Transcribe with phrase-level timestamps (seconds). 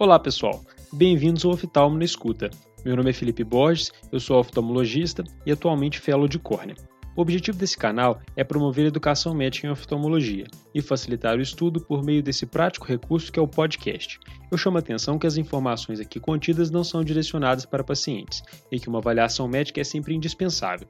[0.00, 2.48] Olá pessoal, bem-vindos ao Oftalmo na Escuta.
[2.82, 6.74] Meu nome é Felipe Borges, eu sou oftalmologista e atualmente fellow de córnea.
[7.14, 12.02] O objetivo desse canal é promover educação médica em oftalmologia e facilitar o estudo por
[12.02, 14.18] meio desse prático recurso que é o podcast.
[14.50, 18.80] Eu chamo a atenção que as informações aqui contidas não são direcionadas para pacientes e
[18.80, 20.88] que uma avaliação médica é sempre indispensável.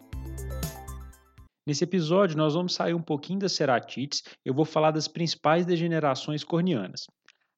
[1.71, 6.43] Nesse episódio, nós vamos sair um pouquinho das ceratites, eu vou falar das principais degenerações
[6.43, 7.07] corneanas.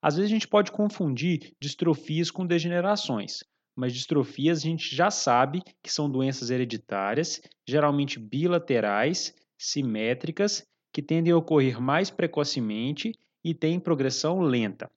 [0.02, 3.38] Às vezes a gente pode confundir distrofias com degenerações,
[3.74, 11.32] mas distrofias a gente já sabe que são doenças hereditárias, geralmente bilaterais, simétricas, que tendem
[11.32, 14.90] a ocorrer mais precocemente e têm progressão lenta.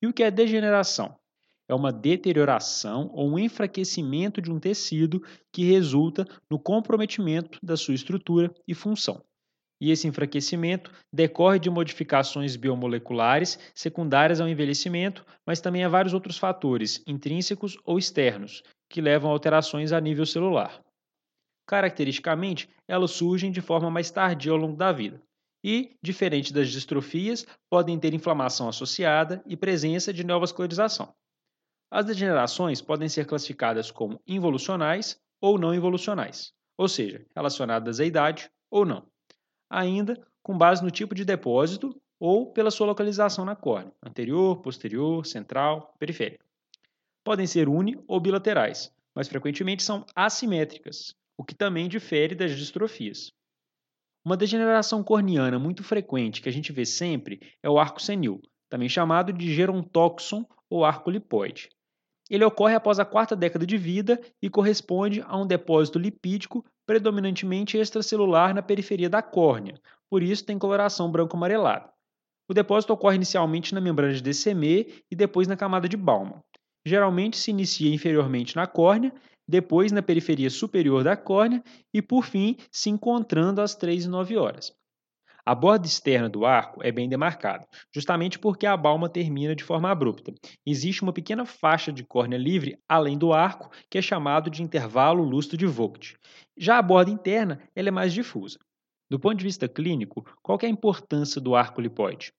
[0.00, 1.18] E o que é degeneração?
[1.68, 7.94] É uma deterioração ou um enfraquecimento de um tecido que resulta no comprometimento da sua
[7.94, 9.22] estrutura e função
[9.84, 16.38] e esse enfraquecimento decorre de modificações biomoleculares secundárias ao envelhecimento, mas também a vários outros
[16.38, 20.80] fatores, intrínsecos ou externos, que levam a alterações a nível celular.
[21.66, 25.20] Caracteristicamente, elas surgem de forma mais tardia ao longo da vida
[25.62, 31.12] e, diferente das distrofias, podem ter inflamação associada e presença de neovascularização.
[31.94, 38.50] As degenerações podem ser classificadas como involucionais ou não involucionais, ou seja, relacionadas à idade
[38.68, 39.06] ou não
[39.74, 45.26] ainda com base no tipo de depósito ou pela sua localização na córnea, anterior, posterior,
[45.26, 46.44] central, periférica.
[47.24, 53.32] Podem ser uni ou bilaterais, mas frequentemente são assimétricas, o que também difere das distrofias.
[54.24, 58.88] Uma degeneração corneana muito frequente que a gente vê sempre é o arco senil, também
[58.88, 61.68] chamado de gerontoxon ou arco lipoide.
[62.30, 67.76] Ele ocorre após a quarta década de vida e corresponde a um depósito lipídico predominantemente
[67.76, 69.78] extracelular na periferia da córnea,
[70.10, 71.92] por isso tem coloração branco-amarelada.
[72.48, 76.40] O depósito ocorre inicialmente na membrana de DCM e depois na camada de Baumann.
[76.86, 79.12] Geralmente se inicia inferiormente na córnea,
[79.48, 84.36] depois na periferia superior da córnea e, por fim, se encontrando às 3 e 9
[84.36, 84.72] horas.
[85.46, 89.90] A borda externa do arco é bem demarcada, justamente porque a balma termina de forma
[89.90, 90.32] abrupta.
[90.64, 95.22] Existe uma pequena faixa de córnea livre além do arco, que é chamado de intervalo
[95.22, 96.16] lustro de Vogt.
[96.56, 98.58] Já a borda interna ela é mais difusa.
[99.10, 102.32] Do ponto de vista clínico, qual é a importância do arco lipoide?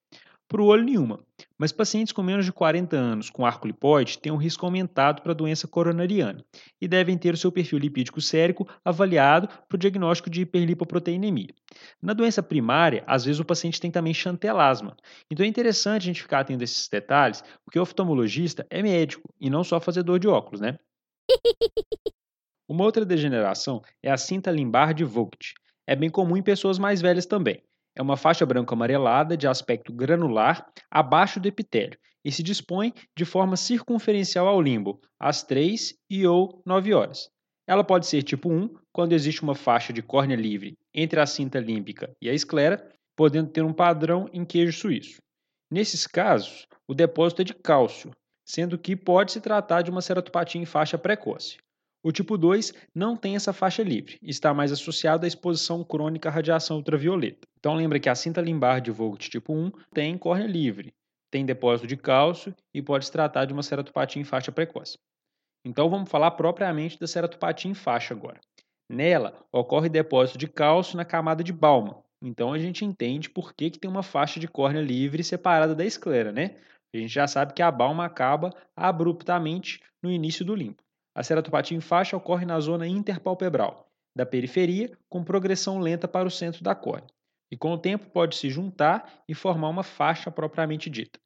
[0.47, 1.19] Para o olho, nenhuma.
[1.57, 5.31] Mas pacientes com menos de 40 anos com arco lipoide têm um risco aumentado para
[5.31, 6.45] a doença coronariana
[6.79, 11.53] e devem ter o seu perfil lipídico sérico avaliado para o diagnóstico de hiperlipoproteinemia.
[11.99, 14.95] Na doença primária, às vezes o paciente tem também chantelasma.
[15.31, 19.33] Então é interessante a gente ficar atento a esses detalhes, porque o oftalmologista é médico
[19.41, 20.77] e não só fazedor de óculos, né?
[22.69, 25.53] Uma outra degeneração é a cinta limbar de Vogt.
[25.87, 27.63] É bem comum em pessoas mais velhas também.
[27.95, 33.55] É uma faixa branco-amarelada de aspecto granular abaixo do epitélio e se dispõe de forma
[33.55, 37.29] circunferencial ao limbo, às 3 e ou 9 horas.
[37.67, 41.59] Ela pode ser tipo 1, quando existe uma faixa de córnea livre entre a cinta
[41.59, 45.17] límbica e a esclera, podendo ter um padrão em queijo suíço.
[45.71, 48.11] Nesses casos, o depósito é de cálcio,
[48.45, 51.57] sendo que pode se tratar de uma ceratopatia em faixa precoce.
[52.05, 56.31] O tipo 2 não tem essa faixa livre, está mais associado à exposição crônica à
[56.31, 57.47] radiação ultravioleta.
[57.57, 60.93] Então lembra que a cinta limbar de Vogt tipo 1 tem córnea livre,
[61.31, 64.99] tem depósito de cálcio e pode se tratar de uma ceratopatia em faixa precoce.
[65.65, 68.39] Então vamos falar propriamente da ceratopatia em faixa agora.
[68.87, 72.03] Nela ocorre depósito de cálcio na camada de Baumann.
[72.21, 75.83] Então a gente entende por que, que tem uma faixa de córnea livre separada da
[75.83, 76.57] esclera, né?
[76.93, 80.84] A gente já sabe que a Baumann acaba abruptamente no início do limbo.
[81.15, 86.31] A ceratopatia em faixa ocorre na zona interpalpebral, da periferia, com progressão lenta para o
[86.31, 87.09] centro da córnea,
[87.49, 91.17] e com o tempo pode se juntar e formar uma faixa propriamente dita.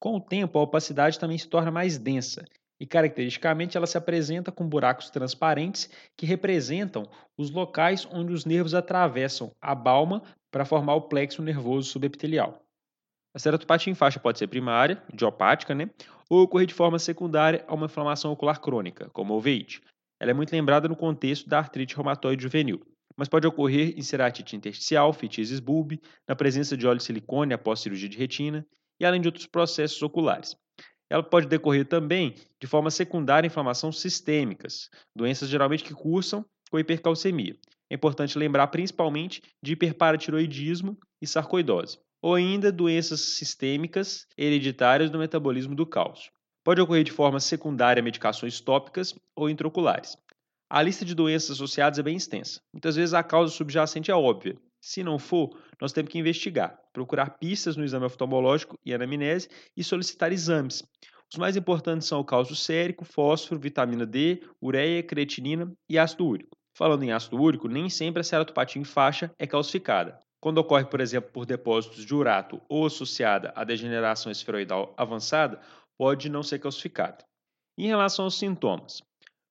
[0.00, 2.44] Com o tempo, a opacidade também se torna mais densa,
[2.80, 7.08] e caracteristicamente ela se apresenta com buracos transparentes que representam
[7.38, 12.64] os locais onde os nervos atravessam a balma para formar o plexo nervoso subepitelial.
[13.32, 15.88] A ceratopatia em faixa pode ser primária, idiopática, né?
[16.28, 19.82] ou ocorrer de forma secundária a uma inflamação ocular crônica, como a uveíte.
[20.20, 22.80] Ela é muito lembrada no contexto da artrite reumatoide juvenil,
[23.16, 27.80] mas pode ocorrer em ceratite intersticial, fitises bulbi, na presença de óleo de silicone após
[27.80, 28.64] cirurgia de retina
[29.00, 30.56] e além de outros processos oculares.
[31.08, 36.78] Ela pode decorrer também de forma secundária a inflamações sistêmicas, doenças geralmente que cursam com
[36.78, 37.56] hipercalcemia.
[37.90, 45.74] É importante lembrar principalmente de hiperparatiroidismo e sarcoidose ou ainda doenças sistêmicas hereditárias do metabolismo
[45.74, 46.30] do cálcio.
[46.62, 50.16] Pode ocorrer de forma secundária a medicações tópicas ou intraoculares.
[50.68, 52.60] A lista de doenças associadas é bem extensa.
[52.72, 55.50] Muitas vezes a causa subjacente é óbvia, Se não for,
[55.80, 60.82] nós temos que investigar, procurar pistas no exame oftalmológico e anamnese e solicitar exames.
[61.30, 66.56] Os mais importantes são o cálcio sérico, fósforo, vitamina D, ureia, creatinina e ácido úrico.
[66.74, 70.18] Falando em ácido úrico, nem sempre a ceratopatia em faixa é calcificada.
[70.40, 75.60] Quando ocorre, por exemplo, por depósitos de urato ou associada à degeneração esferoidal avançada,
[75.98, 77.24] pode não ser calcificada.
[77.76, 79.02] Em relação aos sintomas,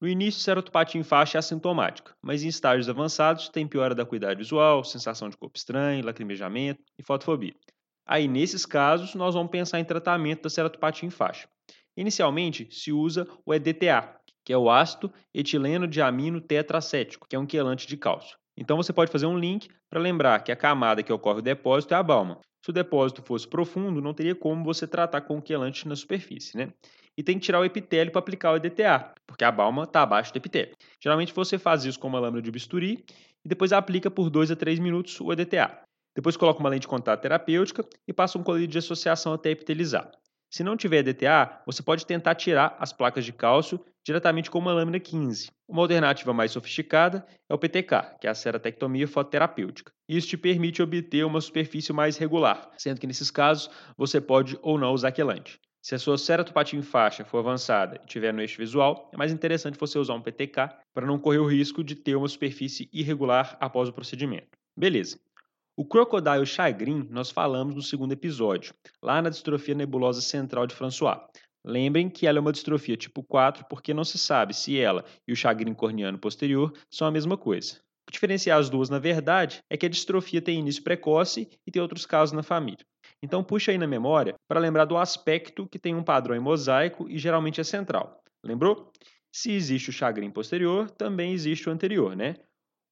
[0.01, 4.37] no início, ceratopatia em faixa é assintomática, mas em estágios avançados tem piora da acuidade
[4.37, 7.53] visual, sensação de corpo estranho, lacrimejamento e fotofobia.
[8.07, 11.49] Aí, nesses casos, nós vamos pensar em tratamento da ceratopatia em faixa.
[11.97, 14.15] Inicialmente, se usa o EDTA,
[14.45, 18.37] que é o ácido etileno diamino tetracético, que é um quelante de cálcio.
[18.59, 21.93] Então você pode fazer um link para lembrar que a camada que ocorre o depósito
[21.93, 22.39] é a balma.
[22.63, 26.73] Se o depósito fosse profundo, não teria como você tratar com quelante na superfície, né?
[27.19, 30.31] e tem que tirar o epitélio para aplicar o EDTA, porque a balma está abaixo
[30.31, 30.73] do epitélio.
[31.03, 33.03] Geralmente você faz isso com uma lâmina de bisturi
[33.43, 35.81] e depois aplica por 2 a 3 minutos o EDTA.
[36.15, 40.09] Depois coloca uma lente de contato terapêutica e passa um colírio de associação até epitelizar.
[40.49, 44.73] Se não tiver EDTA, você pode tentar tirar as placas de cálcio diretamente com uma
[44.73, 45.51] lâmina 15.
[45.67, 49.91] Uma alternativa mais sofisticada é o PTK, que é a ceratectomia fototerapêutica.
[50.07, 54.79] Isso te permite obter uma superfície mais regular, sendo que nesses casos você pode ou
[54.79, 55.59] não usar quelante.
[55.83, 59.31] Se a sua ceratopatia em faixa for avançada e estiver no eixo visual, é mais
[59.31, 63.55] interessante você usar um PTK para não correr o risco de ter uma superfície irregular
[63.61, 64.57] após o procedimento.
[64.75, 65.19] Beleza.
[65.79, 71.21] O Crocodile Chagrin nós falamos no segundo episódio, lá na distrofia nebulosa central de François.
[71.65, 75.31] Lembrem que ela é uma distrofia tipo 4 porque não se sabe se ela e
[75.31, 77.79] o chagrin corneano posterior são a mesma coisa.
[78.09, 81.81] O diferenciar as duas, na verdade, é que a distrofia tem início precoce e tem
[81.81, 82.85] outros casos na família.
[83.23, 87.09] Então puxa aí na memória para lembrar do aspecto que tem um padrão em mosaico
[87.09, 88.21] e geralmente é central.
[88.43, 88.91] Lembrou?
[89.31, 92.35] Se existe o chagrin posterior, também existe o anterior, né?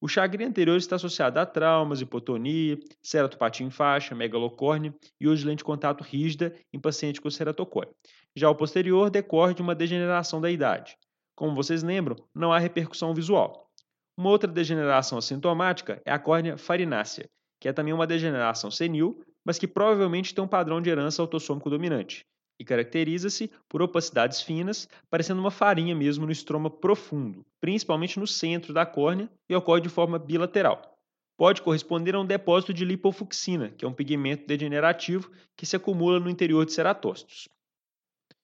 [0.00, 5.64] O chagrin anterior está associado a traumas, hipotonia, ceratopatia em faixa, megalocórnea e lente de
[5.64, 7.90] contato rígida em paciente com ceratocóide.
[8.36, 10.96] Já o posterior decorre de uma degeneração da idade.
[11.34, 13.68] Como vocês lembram, não há repercussão visual.
[14.16, 17.28] Uma outra degeneração assintomática é a córnea farinácea,
[17.60, 21.68] que é também uma degeneração senil, mas que provavelmente tem um padrão de herança autossômico
[21.70, 22.24] dominante
[22.58, 28.74] e caracteriza-se por opacidades finas, parecendo uma farinha mesmo no estroma profundo, principalmente no centro
[28.74, 30.98] da córnea e ocorre de forma bilateral.
[31.36, 36.18] Pode corresponder a um depósito de lipofucsina, que é um pigmento degenerativo que se acumula
[36.18, 37.48] no interior de ceratócitos.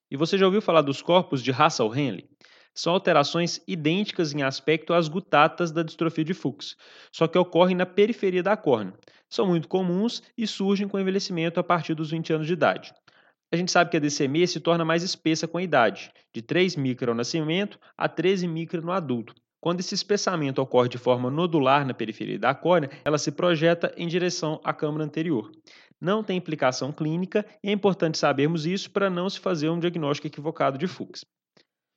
[0.09, 2.29] E você já ouviu falar dos corpos de Russell-Henle?
[2.73, 6.75] São alterações idênticas em aspecto às gutatas da distrofia de Fuchs,
[7.11, 8.93] só que ocorrem na periferia da córnea.
[9.29, 12.93] São muito comuns e surgem com envelhecimento a partir dos 20 anos de idade.
[13.55, 16.75] A gente sabe que a DCME se torna mais espessa com a idade, de 3
[16.75, 19.33] micra ao nascimento a 13 micra no adulto.
[19.61, 24.09] Quando esse espessamento ocorre de forma nodular na periferia da córnea, ela se projeta em
[24.09, 25.49] direção à câmara anterior.
[26.01, 30.27] Não tem implicação clínica e é importante sabermos isso para não se fazer um diagnóstico
[30.27, 31.23] equivocado de Fuchs.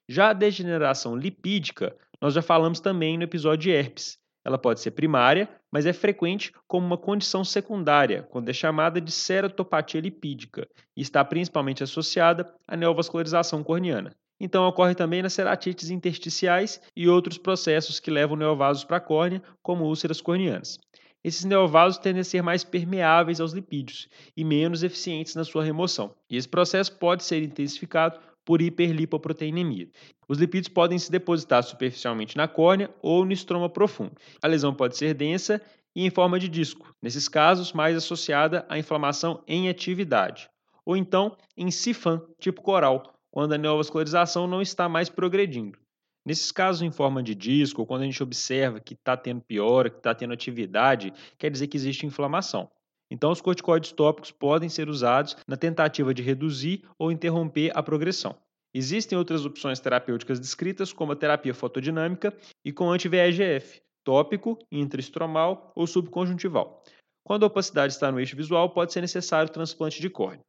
[0.09, 4.17] Já a degeneração lipídica, nós já falamos também no episódio de herpes.
[4.49, 9.13] Ela pode ser primária, mas é frequente como uma condição secundária, quando é chamada de
[9.13, 10.67] ceratopatia lipídica,
[10.97, 14.17] e está principalmente associada à neovascularização corneana.
[14.41, 19.43] Então ocorre também nas ceratites intersticiais e outros processos que levam neovasos para a córnea,
[19.63, 20.79] como úlceras corneanas.
[21.23, 26.15] Esses neovasos tendem a ser mais permeáveis aos lipídios e menos eficientes na sua remoção.
[26.31, 28.19] E esse processo pode ser intensificado
[28.49, 29.91] por hiperlipoproteinemia.
[30.27, 34.13] Os lipídios podem se depositar superficialmente na córnea ou no estroma profundo.
[34.41, 35.61] A lesão pode ser densa
[35.95, 40.49] e em forma de disco, nesses casos mais associada à inflamação em atividade,
[40.83, 45.79] ou então em sifã, tipo coral, quando a neovascularização não está mais progredindo.
[46.25, 49.99] Nesses casos em forma de disco, quando a gente observa que está tendo piora, que
[49.99, 52.71] está tendo atividade, quer dizer que existe inflamação.
[53.11, 58.37] Então, os corticoides tópicos podem ser usados na tentativa de reduzir ou interromper a progressão.
[58.75, 65.87] Existem outras opções terapêuticas descritas, como a terapia fotodinâmica e com anti-VEGF, tópico, intraestromal ou
[65.87, 66.83] subconjuntival.
[67.25, 70.45] Quando a opacidade está no eixo visual, pode ser necessário transplante de córnea.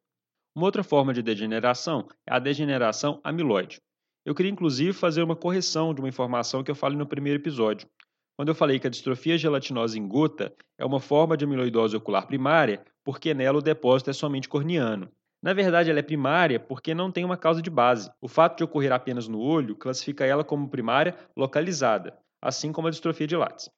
[0.55, 3.79] Uma outra forma de degeneração é a degeneração amiloide.
[4.25, 7.87] Eu queria inclusive fazer uma correção de uma informação que eu falei no primeiro episódio.
[8.39, 12.25] Quando eu falei que a distrofia gelatinosa em gota é uma forma de amiloidose ocular
[12.25, 15.11] primária, porque nela o depósito é somente corneano.
[15.43, 18.09] Na verdade, ela é primária porque não tem uma causa de base.
[18.21, 22.91] O fato de ocorrer apenas no olho classifica ela como primária localizada, assim como a
[22.91, 23.69] distrofia de Lattes.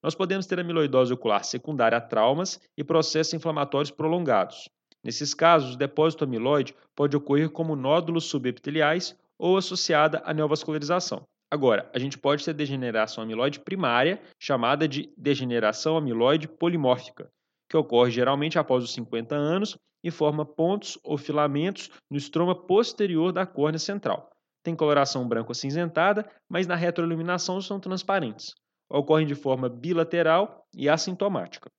[0.00, 4.68] Nós podemos ter amiloidose ocular secundária a traumas e processos inflamatórios prolongados.
[5.02, 11.26] Nesses casos, o depósito amiloide pode ocorrer como nódulos subepiteliais ou associada à neovascularização.
[11.50, 17.30] Agora, a gente pode ter degeneração amiloide primária, chamada de degeneração amiloide polimórfica,
[17.68, 23.32] que ocorre geralmente após os 50 anos e forma pontos ou filamentos no estroma posterior
[23.32, 24.30] da córnea central.
[24.62, 28.52] Tem coloração branco acinzentada, mas na retroiluminação são transparentes.
[28.90, 31.70] Ocorrem de forma bilateral e assintomática.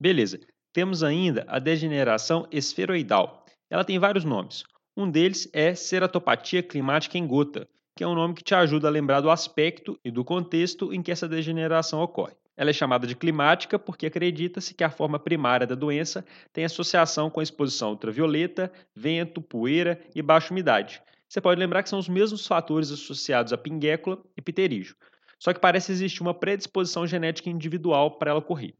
[0.00, 0.40] Beleza,
[0.72, 3.44] temos ainda a degeneração esferoidal.
[3.70, 4.64] Ela tem vários nomes.
[4.96, 7.68] Um deles é ceratopatia climática em gota,
[7.98, 11.02] que é um nome que te ajuda a lembrar do aspecto e do contexto em
[11.02, 12.34] que essa degeneração ocorre.
[12.56, 17.28] Ela é chamada de climática porque acredita-se que a forma primária da doença tem associação
[17.28, 21.02] com a exposição ultravioleta, vento, poeira e baixa umidade.
[21.28, 24.94] Você pode lembrar que são os mesmos fatores associados à pinguécula e pterígio,
[25.36, 28.74] só que parece existir uma predisposição genética individual para ela ocorrer.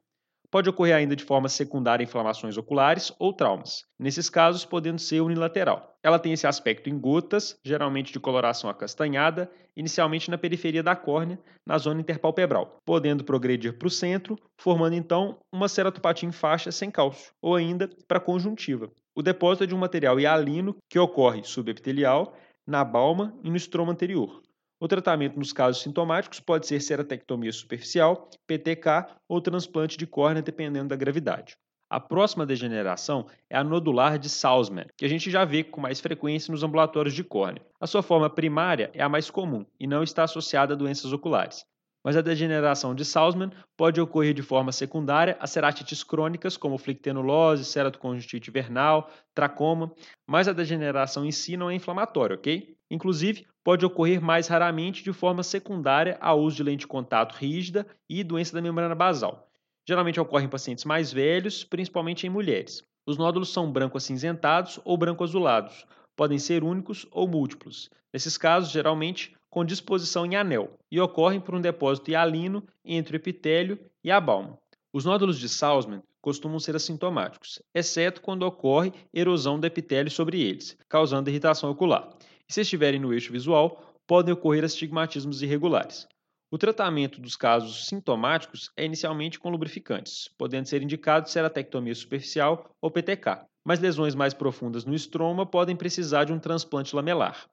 [0.51, 5.99] Pode ocorrer ainda de forma secundária inflamações oculares ou traumas, nesses casos podendo ser unilateral.
[6.03, 11.39] Ela tem esse aspecto em gotas, geralmente de coloração acastanhada, inicialmente na periferia da córnea,
[11.67, 16.91] na zona interpalpebral, podendo progredir para o centro, formando então uma ceratopatia em faixa sem
[16.91, 18.91] cálcio, ou ainda para conjuntiva.
[19.15, 22.35] O depósito é de um material hialino que ocorre subepitelial,
[22.67, 24.43] na balma e no estroma anterior.
[24.81, 30.89] O tratamento nos casos sintomáticos pode ser ceratectomia superficial, PTK ou transplante de córnea, dependendo
[30.89, 31.57] da gravidade.
[31.91, 36.01] A próxima degeneração é a nodular de Salzmann, que a gente já vê com mais
[36.01, 37.65] frequência nos ambulatórios de córnea.
[37.81, 41.65] A sua forma primária é a mais comum e não está associada a doenças oculares.
[42.05, 47.65] Mas a degeneração de Salzmann pode ocorrer de forma secundária a ceratites crônicas, como flictenulose,
[47.65, 49.93] ceratoconjuntivite vernal, tracoma,
[50.25, 52.78] mas a degeneração em si não é inflamatória, ok?
[52.91, 57.87] Inclusive, pode ocorrer mais raramente de forma secundária ao uso de lente de contato rígida
[58.09, 59.47] e doença da membrana basal.
[59.87, 62.83] Geralmente ocorre em pacientes mais velhos, principalmente em mulheres.
[63.07, 67.91] Os nódulos são branco-acinzentados ou branco-azulados, podem ser únicos ou múltiplos.
[68.13, 73.19] Nesses casos, geralmente com disposição em anel, e ocorrem por um depósito hialino entre o
[73.19, 74.59] epitélio e a balma.
[74.93, 80.77] Os nódulos de Salzmann costumam ser assintomáticos, exceto quando ocorre erosão do epitélio sobre eles,
[80.89, 82.11] causando irritação ocular
[82.49, 86.07] e, se estiverem no eixo visual, podem ocorrer astigmatismos irregulares.
[86.51, 92.91] O tratamento dos casos sintomáticos é inicialmente com lubrificantes, podendo ser indicado ceratectomia superficial ou
[92.91, 97.47] PTK, mas lesões mais profundas no estroma podem precisar de um transplante lamelar.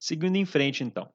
[0.00, 1.12] Seguindo em frente, então.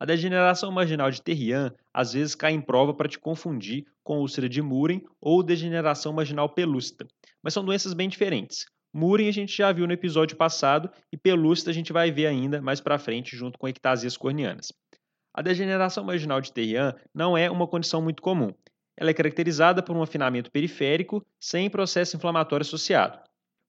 [0.00, 4.48] A degeneração marginal de Terrian às vezes cai em prova para te confundir com úlcera
[4.48, 7.04] de Muren ou degeneração marginal pelúcida,
[7.42, 8.64] mas são doenças bem diferentes.
[8.92, 12.60] Murin a gente já viu no episódio passado e pelúcida a gente vai ver ainda
[12.60, 14.72] mais para frente junto com ectasias corneanas.
[15.34, 18.52] A degeneração marginal de Terrian não é uma condição muito comum.
[18.96, 23.20] Ela é caracterizada por um afinamento periférico sem processo inflamatório associado.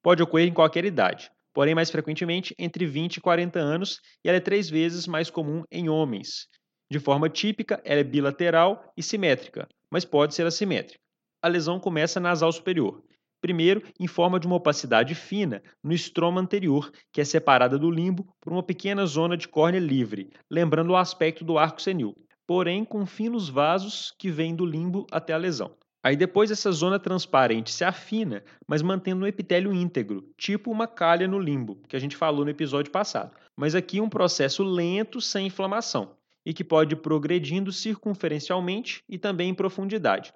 [0.02, 4.38] Pode ocorrer em qualquer idade, porém mais frequentemente entre 20 e 40 anos, e ela
[4.38, 6.48] é três vezes mais comum em homens.
[6.90, 11.00] De forma típica, ela é bilateral e simétrica, mas pode ser assimétrica.
[11.42, 13.04] A lesão começa nasal superior
[13.42, 18.28] Primeiro, em forma de uma opacidade fina no estroma anterior, que é separada do limbo
[18.42, 22.16] por uma pequena zona de córnea livre, lembrando o aspecto do arco senil,
[22.46, 25.72] porém com finos vasos que vêm do limbo até a lesão.
[26.02, 31.28] Aí depois essa zona transparente se afina, mas mantendo um epitélio íntegro, tipo uma calha
[31.28, 33.36] no limbo, que a gente falou no episódio passado.
[33.56, 36.16] Mas aqui um processo lento sem inflamação
[36.46, 40.34] e que pode ir progredindo circunferencialmente e também em profundidade.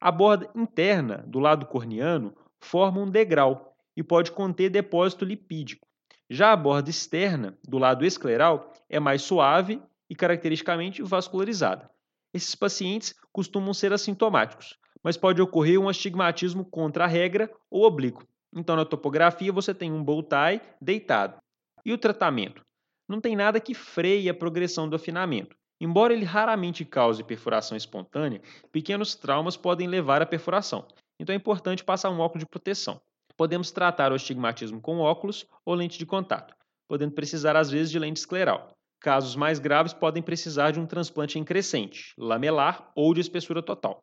[0.00, 5.86] A borda interna do lado corneano forma um degrau e pode conter depósito lipídico.
[6.28, 11.90] Já a borda externa, do lado escleral, é mais suave e caracteristicamente vascularizada.
[12.32, 18.26] Esses pacientes costumam ser assintomáticos, mas pode ocorrer um astigmatismo contra a regra ou oblíquo.
[18.54, 21.40] Então, na topografia, você tem um bow tie deitado.
[21.84, 22.64] E o tratamento?
[23.08, 25.56] Não tem nada que freie a progressão do afinamento.
[25.80, 30.86] Embora ele raramente cause perfuração espontânea, pequenos traumas podem levar à perfuração,
[31.20, 33.00] então é importante passar um óculos de proteção.
[33.36, 36.54] Podemos tratar o astigmatismo com óculos ou lente de contato,
[36.88, 38.74] podendo precisar às vezes de lente escleral.
[38.98, 44.02] Casos mais graves podem precisar de um transplante em crescente, lamelar ou de espessura total.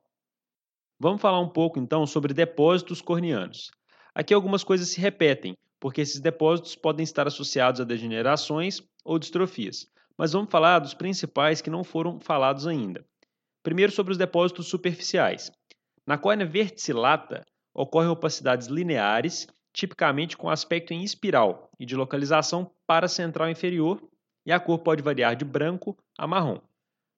[1.00, 3.72] Vamos falar um pouco então sobre depósitos corneanos.
[4.16, 9.88] Aqui algumas coisas se repetem, porque esses depósitos podem estar associados a degenerações ou distrofias
[10.18, 13.06] mas vamos falar dos principais que não foram falados ainda.
[13.62, 15.52] Primeiro, sobre os depósitos superficiais.
[16.08, 23.50] Na córnea verticillata, ocorrem opacidades lineares, tipicamente com aspecto em espiral e de localização paracentral
[23.50, 24.02] inferior,
[24.46, 26.62] e a cor pode variar de branco a marrom.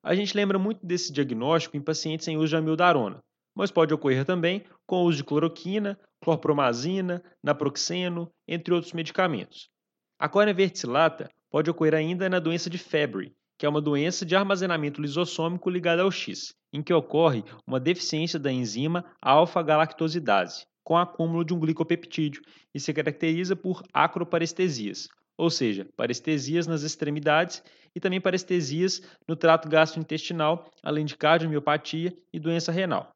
[0.04, 3.24] A gente lembra muito desse diagnóstico em pacientes sem uso de amiodarona,
[3.56, 9.70] mas pode ocorrer também com o uso de cloroquina, clorpromazina, naproxeno, entre outros medicamentos.
[10.18, 14.38] A córnea verticillata pode ocorrer ainda na doença de febre, que é uma doença de
[14.38, 21.44] armazenamento lisossômico ligada ao X, em que ocorre uma deficiência da enzima alfa-galactosidase, com acúmulo
[21.44, 22.42] de um glicopeptídeo,
[22.74, 27.62] e se caracteriza por acroparestesias, ou seja, parestesias nas extremidades
[27.94, 33.12] e também parestesias no trato gastrointestinal, além de cardiomiopatia e doença renal.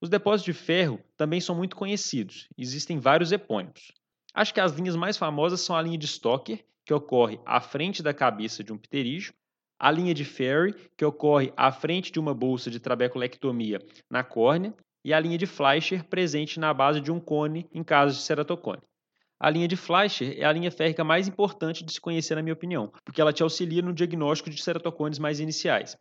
[0.00, 3.92] Os depósitos de ferro também são muito conhecidos, existem vários epônimos.
[4.32, 8.02] Acho que as linhas mais famosas são a linha de Stocker, que ocorre à frente
[8.02, 9.32] da cabeça de um pterígio,
[9.78, 14.74] a linha de Ferry, que ocorre à frente de uma bolsa de trabeculectomia na córnea,
[15.04, 18.80] e a linha de Fleischer, presente na base de um cone em caso de ceratocone.
[19.38, 22.54] A linha de Fleischer é a linha férrica mais importante de se conhecer, na minha
[22.54, 25.96] opinião, porque ela te auxilia no diagnóstico de ceratocones mais iniciais.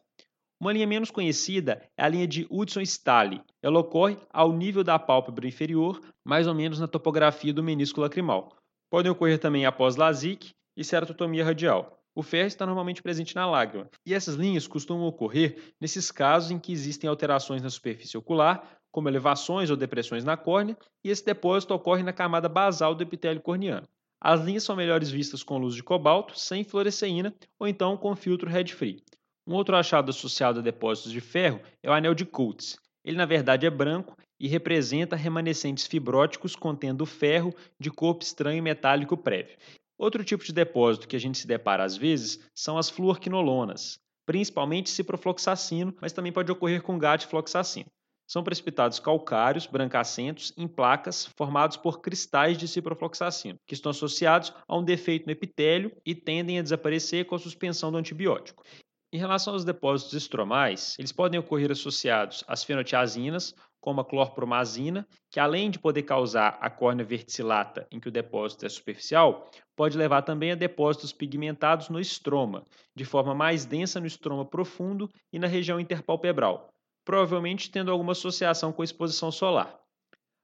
[0.61, 3.41] Uma linha menos conhecida é a linha de Hudson-Stahle.
[3.61, 8.55] Ela ocorre ao nível da pálpebra inferior, mais ou menos na topografia do menisco lacrimal.
[8.89, 12.02] Podem ocorrer também após LASIK e ceratotomia radial.
[12.15, 16.59] O ferro está normalmente presente na lágrima, e essas linhas costumam ocorrer nesses casos em
[16.59, 21.73] que existem alterações na superfície ocular, como elevações ou depressões na córnea, e esse depósito
[21.73, 23.87] ocorre na camada basal do epitélio corneano.
[24.21, 28.49] As linhas são melhores vistas com luz de cobalto, sem fluoresceína, ou então com filtro
[28.49, 29.03] red-free.
[29.45, 32.77] Um outro achado associado a depósitos de ferro é o anel de Coates.
[33.03, 39.17] Ele, na verdade, é branco e representa remanescentes fibróticos contendo ferro de corpo estranho metálico
[39.17, 39.57] prévio.
[39.97, 44.89] Outro tipo de depósito que a gente se depara às vezes são as fluorquinolonas, principalmente
[44.89, 47.89] ciprofloxacino, mas também pode ocorrer com gatifloxacino.
[48.27, 54.77] São precipitados calcários brancacentos em placas formados por cristais de ciprofloxacino, que estão associados a
[54.77, 58.63] um defeito no epitélio e tendem a desaparecer com a suspensão do antibiótico.
[59.11, 65.41] Em relação aos depósitos estromais, eles podem ocorrer associados às fenotiazinas, como a clorpromazina, que
[65.41, 70.21] além de poder causar a córnea verticillata, em que o depósito é superficial, pode levar
[70.21, 72.63] também a depósitos pigmentados no estroma,
[72.95, 76.69] de forma mais densa no estroma profundo e na região interpalpebral,
[77.03, 79.77] provavelmente tendo alguma associação com a exposição solar.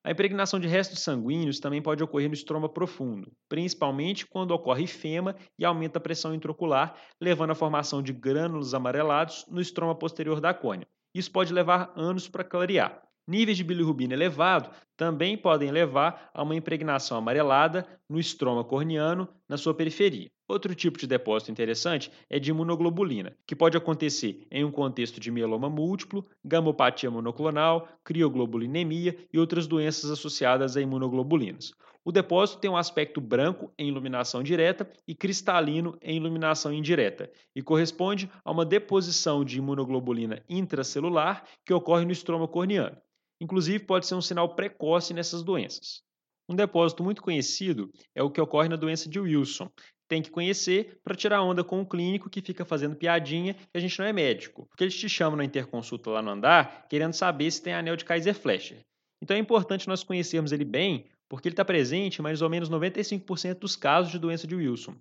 [0.03, 5.33] A impregnação de restos sanguíneos também pode ocorrer no estroma profundo, principalmente quando ocorre fema
[5.57, 10.53] e aumenta a pressão intraocular, levando à formação de grânulos amarelados no estroma posterior da
[10.53, 10.87] córnea.
[11.15, 13.08] Isso pode levar anos para clarear.
[13.29, 19.55] Níveis de bilirrubina elevado também podem levar a uma impregnação amarelada no estroma corneano na
[19.55, 20.31] sua periferia.
[20.47, 25.29] Outro tipo de depósito interessante é de imunoglobulina, que pode acontecer em um contexto de
[25.29, 31.71] mieloma múltiplo, gamopatia monoclonal, crioglobulinemia e outras doenças associadas a imunoglobulinas.
[32.03, 37.61] O depósito tem um aspecto branco em iluminação direta e cristalino em iluminação indireta, e
[37.61, 42.97] corresponde a uma deposição de imunoglobulina intracelular que ocorre no estroma corneano.
[43.39, 46.01] Inclusive, pode ser um sinal precoce nessas doenças.
[46.47, 49.69] Um depósito muito conhecido é o que ocorre na doença de Wilson,
[50.09, 53.79] tem que conhecer para tirar onda com o clínico que fica fazendo piadinha e a
[53.79, 54.65] gente não é médico.
[54.67, 58.03] Porque eles te chamam na interconsulta lá no andar querendo saber se tem anel de
[58.03, 58.79] Kaiser Fleischer.
[59.21, 62.69] Então é importante nós conhecermos ele bem, porque ele está presente em mais ou menos
[62.69, 64.95] 95% dos casos de doença de Wilson.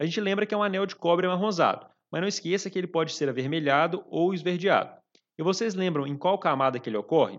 [0.00, 2.86] A gente lembra que é um anel de cobre amarronzado, mas não esqueça que ele
[2.86, 4.96] pode ser avermelhado ou esverdeado.
[5.38, 7.38] E vocês lembram em qual camada que ele ocorre?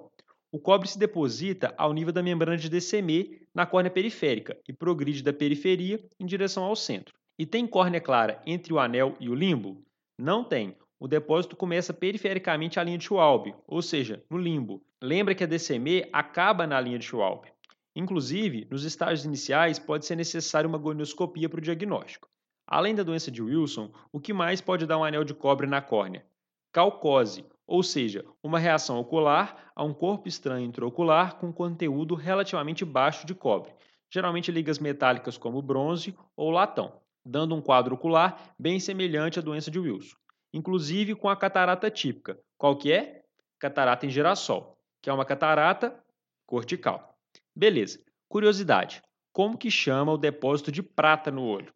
[0.56, 5.22] O cobre se deposita ao nível da membrana de DCM na córnea periférica e progride
[5.22, 7.14] da periferia em direção ao centro.
[7.38, 9.84] E tem córnea clara entre o anel e o limbo?
[10.18, 10.74] Não tem.
[10.98, 14.82] O depósito começa perifericamente à linha de Schwalbe, ou seja, no limbo.
[15.04, 17.52] Lembra que a DCM acaba na linha de Schwalbe.
[17.94, 22.30] Inclusive, nos estágios iniciais pode ser necessário uma gonioscopia para o diagnóstico.
[22.66, 25.82] Além da doença de Wilson, o que mais pode dar um anel de cobre na
[25.82, 26.26] córnea?
[26.72, 33.26] Calcose, ou seja, uma reação ocular a um corpo estranho intraocular com conteúdo relativamente baixo
[33.26, 33.74] de cobre,
[34.10, 39.72] geralmente ligas metálicas como bronze ou latão, dando um quadro ocular bem semelhante à doença
[39.72, 40.16] de Wilson,
[40.54, 42.40] inclusive com a catarata típica.
[42.58, 43.24] Qual que é?
[43.60, 45.98] Catarata em girassol, que é uma catarata
[46.46, 47.18] cortical.
[47.56, 48.00] Beleza.
[48.28, 49.02] Curiosidade.
[49.32, 51.74] Como que chama o depósito de prata no olho?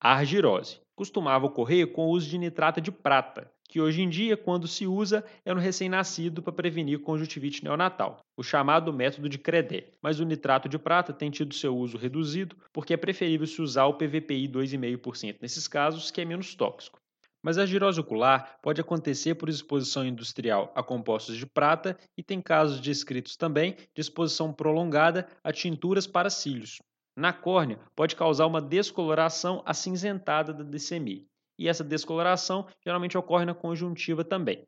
[0.00, 0.80] Argirose.
[0.94, 4.86] Costumava ocorrer com o uso de nitrata de prata, que hoje em dia, quando se
[4.86, 9.94] usa, é no recém-nascido para prevenir conjuntivite neonatal, o chamado método de Credé.
[10.02, 13.86] Mas o nitrato de prata tem tido seu uso reduzido, porque é preferível se usar
[13.86, 17.00] o PVPI 2,5% nesses casos, que é menos tóxico.
[17.42, 22.42] Mas a girose ocular pode acontecer por exposição industrial a compostos de prata e tem
[22.42, 26.76] casos descritos também de exposição prolongada a tinturas para cílios.
[27.16, 33.54] Na córnea, pode causar uma descoloração acinzentada da DCMI e essa descoloração geralmente ocorre na
[33.54, 34.64] conjuntiva também.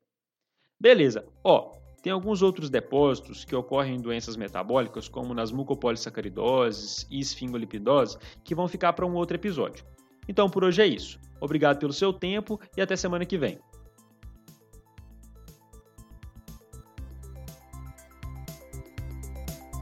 [0.78, 7.18] Beleza, ó, tem alguns outros depósitos que ocorrem em doenças metabólicas, como nas mucopolissacaridoses e
[7.18, 9.84] esfingolipidose, que vão ficar para um outro episódio.
[10.28, 11.18] Então por hoje é isso.
[11.40, 13.58] Obrigado pelo seu tempo e até semana que vem.